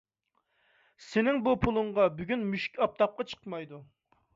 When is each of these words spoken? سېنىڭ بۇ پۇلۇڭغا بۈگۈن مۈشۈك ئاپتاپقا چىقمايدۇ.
سېنىڭ 1.09 1.39
بۇ 1.49 1.55
پۇلۇڭغا 1.67 2.09
بۈگۈن 2.19 2.49
مۈشۈك 2.55 2.85
ئاپتاپقا 2.87 3.33
چىقمايدۇ. 3.33 3.87